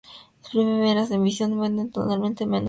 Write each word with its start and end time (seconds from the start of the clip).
La 0.45 0.49
primera 0.49 1.03
edición 1.03 1.51
se 1.51 1.55
vende 1.57 1.85
totalmente 1.85 2.43
en 2.45 2.49
menos 2.49 2.49
de 2.49 2.49
un 2.49 2.53
año. 2.55 2.59